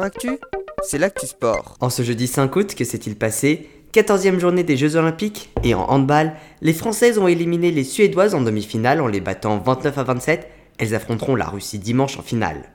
Actu, 0.00 0.38
c'est 0.82 0.96
l'actu 0.96 1.26
sport. 1.26 1.76
En 1.80 1.90
ce 1.90 2.02
jeudi 2.02 2.26
5 2.26 2.56
août, 2.56 2.74
que 2.74 2.84
s'est-il 2.84 3.14
passé? 3.14 3.68
14e 3.92 4.38
journée 4.38 4.62
des 4.62 4.78
Jeux 4.78 4.96
Olympiques 4.96 5.50
et 5.62 5.74
en 5.74 5.84
handball, 5.84 6.32
les 6.62 6.72
Françaises 6.72 7.18
ont 7.18 7.28
éliminé 7.28 7.70
les 7.70 7.84
Suédoises 7.84 8.34
en 8.34 8.40
demi-finale 8.40 9.02
en 9.02 9.06
les 9.06 9.20
battant 9.20 9.58
29 9.58 9.98
à 9.98 10.02
27. 10.04 10.48
Elles 10.78 10.94
affronteront 10.94 11.34
la 11.34 11.44
Russie 11.44 11.78
dimanche 11.78 12.18
en 12.18 12.22
finale. 12.22 12.70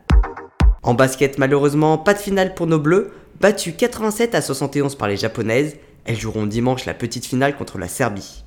En 0.83 0.93
basket, 0.93 1.39
malheureusement, 1.39 1.97
pas 1.97 2.13
de 2.13 2.19
finale 2.19 2.53
pour 2.53 2.67
nos 2.67 2.79
Bleus, 2.79 3.11
battues 3.41 3.73
87 3.73 4.35
à 4.35 4.41
71 4.41 4.93
par 4.95 5.07
les 5.07 5.17
Japonaises. 5.17 5.77
Elles 6.05 6.19
joueront 6.19 6.45
dimanche 6.45 6.85
la 6.85 6.93
petite 6.93 7.25
finale 7.25 7.55
contre 7.55 7.79
la 7.79 7.87
Serbie. 7.87 8.43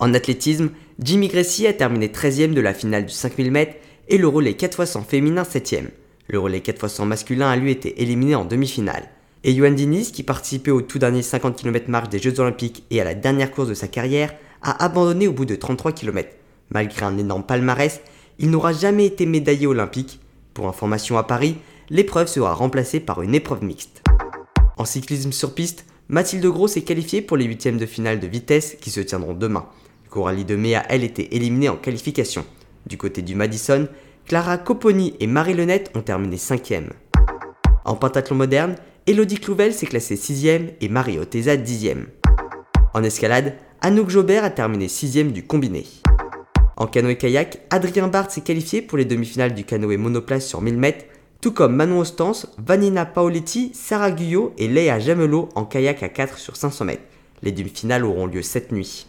En 0.00 0.12
athlétisme, 0.12 0.70
Jimmy 0.98 1.28
Gracie 1.28 1.68
a 1.68 1.72
terminé 1.72 2.08
13e 2.08 2.52
de 2.52 2.60
la 2.60 2.74
finale 2.74 3.06
du 3.06 3.12
5000 3.12 3.56
m 3.56 3.66
et 4.08 4.18
le 4.18 4.26
relais 4.26 4.52
4x100 4.52 5.04
féminin 5.04 5.44
7e. 5.44 5.86
Le 6.28 6.38
relais 6.38 6.58
4x100 6.58 7.04
masculin 7.04 7.48
a 7.48 7.56
lui 7.56 7.70
été 7.70 8.02
éliminé 8.02 8.34
en 8.34 8.44
demi-finale. 8.44 9.08
Et 9.44 9.52
Yohan 9.52 9.70
Diniz, 9.70 10.10
qui 10.10 10.22
participait 10.22 10.72
au 10.72 10.82
tout 10.82 10.98
dernier 10.98 11.22
50 11.22 11.56
km 11.56 11.88
marche 11.88 12.08
des 12.08 12.18
Jeux 12.18 12.40
Olympiques 12.40 12.84
et 12.90 13.00
à 13.00 13.04
la 13.04 13.14
dernière 13.14 13.52
course 13.52 13.68
de 13.68 13.74
sa 13.74 13.86
carrière, 13.86 14.34
a 14.62 14.84
abandonné 14.84 15.28
au 15.28 15.32
bout 15.32 15.44
de 15.44 15.54
33 15.54 15.92
km. 15.92 16.30
Malgré 16.70 17.06
un 17.06 17.16
énorme 17.16 17.44
palmarès, 17.44 18.00
il 18.38 18.50
n'aura 18.50 18.72
jamais 18.72 19.06
été 19.06 19.24
médaillé 19.24 19.68
olympique. 19.68 20.20
Pour 20.52 20.66
information 20.66 21.16
à 21.16 21.22
Paris, 21.22 21.56
l'épreuve 21.90 22.26
sera 22.26 22.54
remplacée 22.54 22.98
par 22.98 23.22
une 23.22 23.34
épreuve 23.34 23.62
mixte. 23.62 24.02
En 24.76 24.84
cyclisme 24.84 25.32
sur 25.32 25.54
piste, 25.54 25.86
Mathilde 26.08 26.46
Gros 26.46 26.68
s'est 26.68 26.82
qualifiée 26.82 27.22
pour 27.22 27.36
les 27.36 27.44
huitièmes 27.44 27.78
de 27.78 27.86
finale 27.86 28.20
de 28.20 28.26
vitesse 28.26 28.76
qui 28.80 28.90
se 28.90 29.00
tiendront 29.00 29.34
demain. 29.34 29.66
Coralie 30.10 30.44
Demey 30.44 30.74
a 30.74 30.84
elle 30.88 31.04
été 31.04 31.36
éliminée 31.36 31.68
en 31.68 31.76
qualification. 31.76 32.44
Du 32.86 32.96
côté 32.96 33.22
du 33.22 33.34
Madison, 33.34 33.88
Clara 34.26 34.58
Copponi 34.58 35.14
et 35.20 35.28
Marie 35.28 35.54
Lenette 35.54 35.92
ont 35.94 36.02
terminé 36.02 36.34
5e. 36.34 36.88
En 37.84 37.94
pentathlon 37.94 38.34
moderne, 38.34 38.74
Elodie 39.06 39.38
Clouvel 39.38 39.72
s'est 39.72 39.86
classée 39.86 40.16
6e 40.16 40.70
et 40.80 40.88
Marie 40.88 41.20
Oteza 41.20 41.54
10e. 41.54 42.06
En 42.92 43.04
escalade, 43.04 43.54
Anouk 43.82 44.10
Jobert 44.10 44.42
a 44.42 44.50
terminé 44.50 44.88
6e 44.88 45.30
du 45.30 45.46
combiné. 45.46 45.84
En 46.76 46.88
canoë-kayak, 46.88 47.60
Adrien 47.70 48.08
Barthes 48.08 48.32
s'est 48.32 48.40
qualifié 48.40 48.82
pour 48.82 48.98
les 48.98 49.04
demi-finales 49.04 49.54
du 49.54 49.64
canoë 49.64 49.96
monoplace 49.96 50.48
sur 50.48 50.60
1000 50.60 50.76
mètres, 50.76 51.04
tout 51.40 51.52
comme 51.52 51.76
Manon 51.76 52.00
Ostens, 52.00 52.48
Vanina 52.58 53.06
Paoletti, 53.06 53.70
Sarah 53.74 54.10
Guyot 54.10 54.54
et 54.58 54.66
Léa 54.66 54.98
Jamelot 54.98 55.50
en 55.54 55.64
kayak 55.64 56.02
à 56.02 56.08
4 56.08 56.38
sur 56.38 56.56
500 56.56 56.84
mètres. 56.84 57.04
Les 57.42 57.52
demi-finales 57.52 58.04
auront 58.04 58.26
lieu 58.26 58.42
cette 58.42 58.72
nuit. 58.72 59.06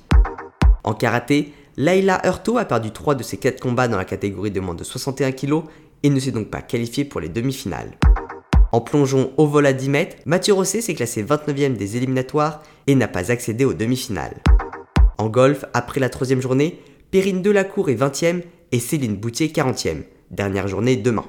En 0.83 0.93
karaté, 0.93 1.53
Laila 1.79 2.19
Hurto 2.25 2.57
a 2.57 2.65
perdu 2.65 2.89
3 2.89 3.13
de 3.13 3.21
ses 3.21 3.37
4 3.37 3.59
combats 3.59 3.87
dans 3.87 3.97
la 3.97 4.05
catégorie 4.05 4.49
de 4.49 4.59
moins 4.59 4.73
de 4.73 4.83
61 4.83 5.31
kg 5.31 5.61
et 6.01 6.09
ne 6.09 6.19
s'est 6.19 6.31
donc 6.31 6.49
pas 6.49 6.63
qualifié 6.63 7.05
pour 7.05 7.21
les 7.21 7.29
demi-finales. 7.29 7.91
En 8.71 8.81
plongeon 8.81 9.31
au 9.37 9.45
vol 9.45 9.67
à 9.67 9.73
10 9.73 9.89
mètres, 9.89 10.15
Mathieu 10.25 10.53
Rosset 10.53 10.81
s'est 10.81 10.95
classé 10.95 11.23
29e 11.23 11.77
des 11.77 11.95
éliminatoires 11.95 12.63
et 12.87 12.95
n'a 12.95 13.07
pas 13.07 13.31
accédé 13.31 13.63
aux 13.63 13.75
demi-finales. 13.75 14.41
En 15.19 15.29
golf, 15.29 15.65
après 15.75 15.99
la 15.99 16.09
troisième 16.09 16.41
journée, 16.41 16.81
Perrine 17.11 17.43
Delacour 17.43 17.91
est 17.91 17.95
20e 17.95 18.41
et 18.71 18.79
Céline 18.79 19.15
Boutier 19.15 19.49
40e. 19.49 20.01
Dernière 20.31 20.67
journée 20.67 20.95
demain. 20.95 21.25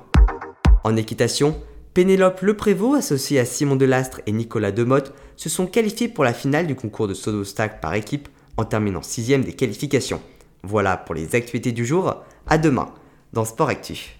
En 0.82 0.96
équitation, 0.96 1.60
Pénélope 1.92 2.40
Leprévost, 2.40 2.96
associée 2.96 3.38
à 3.38 3.44
Simon 3.44 3.76
Delastre 3.76 4.22
et 4.26 4.32
Nicolas 4.32 4.72
Demotte, 4.72 5.12
se 5.36 5.50
sont 5.50 5.66
qualifiés 5.66 6.08
pour 6.08 6.24
la 6.24 6.32
finale 6.32 6.66
du 6.66 6.74
concours 6.74 7.06
de 7.06 7.12
stack 7.44 7.82
par 7.82 7.92
équipe 7.92 8.30
en 8.56 8.64
terminant 8.64 9.02
6 9.02 9.40
des 9.40 9.52
qualifications. 9.52 10.22
Voilà 10.62 10.96
pour 10.96 11.14
les 11.14 11.34
actualités 11.34 11.72
du 11.72 11.84
jour. 11.84 12.22
À 12.46 12.58
demain 12.58 12.92
dans 13.32 13.44
Sport 13.44 13.68
Actif. 13.68 14.16